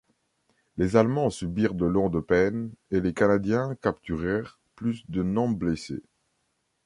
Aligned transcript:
Les 0.77 0.95
Allemands 0.95 1.29
subirent 1.29 1.75
de 1.75 1.85
lourdes 1.85 2.21
pertes, 2.21 2.71
et 2.89 3.01
les 3.01 3.13
Canadiens 3.13 3.75
capturèrent 3.83 4.59
plus 4.75 5.03
de 5.11 5.21
non 5.21 5.47
blessés. 5.51 6.01